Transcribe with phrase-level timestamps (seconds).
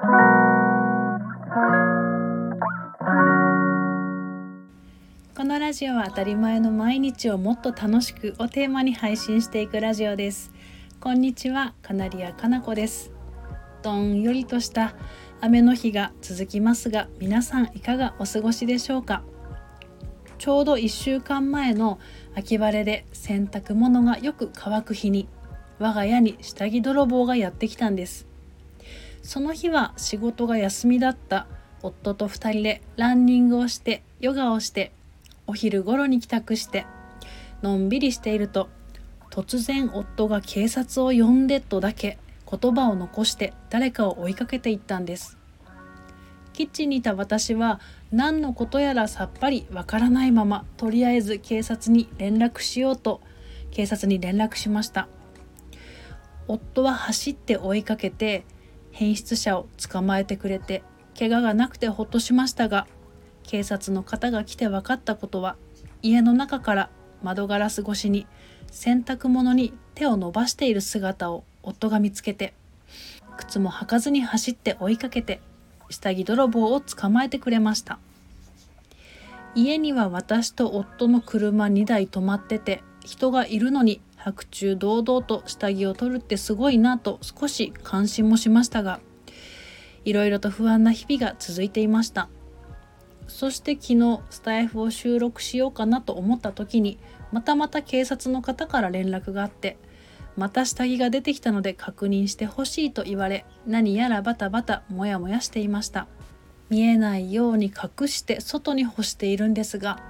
[0.00, 0.06] こ
[5.44, 10.52] のラジオは当たり前の毎日をもっと楽しくをテーマに配信していくラジオです。
[11.00, 13.12] こんにちはカナリアかなこです。
[13.82, 14.94] どんよりとした
[15.42, 19.22] 雨の日が続きますが皆さんいかがお過ごしでしょうか？
[20.38, 21.98] ちょうど1週間前の
[22.34, 25.28] 秋晴れで洗濯物がよく乾く日に
[25.78, 28.29] 我が家に下着泥棒がやってきたんです。
[29.22, 31.46] その日は仕事が休みだった
[31.82, 34.92] 夫と2人でランニングをしてヨガをして
[35.46, 36.86] お昼頃に帰宅して
[37.62, 38.68] のんびりしていると
[39.30, 42.18] 突然夫が警察を呼んでとだけ
[42.50, 45.38] 言葉を残して誰かを追いかけていったんです。
[46.52, 53.20] キッチンにいた私は何のことやらさっぱりわからないままとりあえず警察に連絡しようと
[53.70, 55.08] 警察に連絡しました。
[56.48, 58.44] 夫は走って追いかけて
[58.92, 60.82] 変質者を捕まえてくれて
[61.18, 62.86] 怪我がなくてほっとしましたが
[63.42, 65.56] 警察の方が来て分かったことは
[66.02, 66.90] 家の中から
[67.22, 68.26] 窓ガラス越しに
[68.70, 72.54] 洗濯物に手を伸ばしている姿を夫が見つけて
[73.36, 75.40] 靴も履かずに走って追いかけて
[75.88, 77.98] 下着泥棒を捕まえてくれました。
[79.54, 89.00] 家には私と夫の車2台止まってて人がいるのに白昼堂々と下着を取るってすごいなと少し関心もしましたが
[90.04, 92.28] いろいろと不安な日々が続いていました。
[93.28, 96.98] そして昨日スタイフを収録しようかなと思った時に
[97.30, 99.78] またまた警察の方から連絡があって
[100.36, 106.08] また下着が出てきたので確認してほしいと言われ何やらバタバタモヤモヤしていました。
[106.70, 110.00] 見えないように隠して外に干しているんですが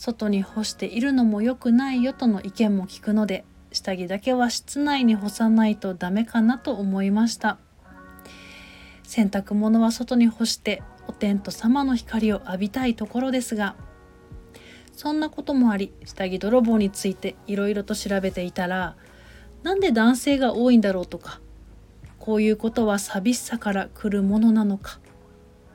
[0.00, 7.58] 外に干しているのも良くないよとの意見も聞くので下着だけは室内に干さないとダメかなと思いました。
[9.02, 13.76] 洗濯物は外に干してお天道様の光を浴びたいところですが
[14.94, 18.96] そんなこともあり下着泥棒についていろいろと調べていたら
[19.62, 21.40] なんで男性が多いんだろうとか
[22.18, 25.00] こういうことは寂しさから来るものなのか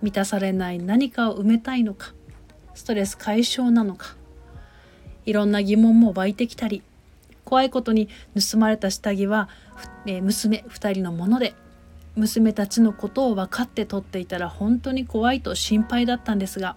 [0.02, 2.16] 満たされない何かを埋めたいのか
[2.76, 4.16] ストレス解消なのか。
[5.26, 6.84] いろんな疑問も湧いてきたり
[7.46, 8.10] 怖いことに
[8.52, 9.48] 盗まれた下着は、
[10.08, 11.54] え娘2人のもので
[12.16, 16.76] 娘たちのことを分かって撮っていたら本当に怖いと心配だったんですが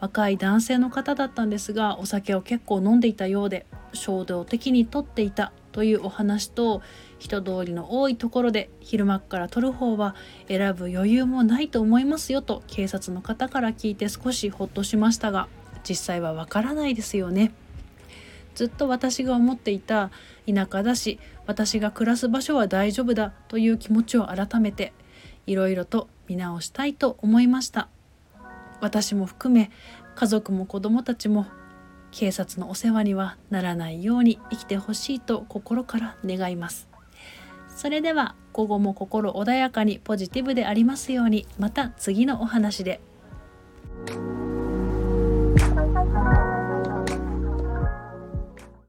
[0.00, 6.82] 若い男性の方だったんですがお酒を結構飲んでいたようで衝動的に撮っていたというお話と
[7.18, 10.14] 人通りの多いところで昼間から撮る方は
[10.48, 15.48] 選ぶ余裕もないと思いますよと警察の方から聞いて少しほっとしましたが
[15.88, 17.52] 実際はわからないですよね。
[18.54, 20.10] ずっと私が思っていた
[20.46, 24.92] 田舎だし私が暮らす場所は大丈夫だという気持ちを改めて
[25.46, 27.88] いろいろと見直したいと思いました
[28.80, 29.70] 私も含め
[30.14, 31.46] 家族も子供たちも
[32.10, 36.88] 警察のお世話にはならないように生きてほしいと心から願います
[37.68, 43.00] それでは午後も心穏やかにポジティブでありますようにまた次のお話で。